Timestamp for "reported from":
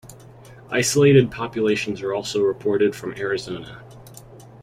2.41-3.13